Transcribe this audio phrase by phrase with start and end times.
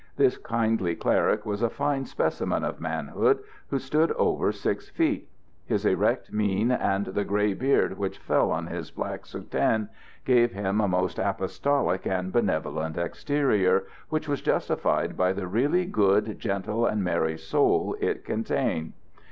[0.17, 3.37] This kindly cleric was a fine specimen of manhood,
[3.69, 5.29] who stood over six feet.
[5.63, 9.89] His erect mien and the grey beard which fell on his black soutane
[10.25, 16.39] gave him a most apostolic and benevolent exterior, which was justified by the really good,
[16.39, 18.93] gentle and merry soul it contained.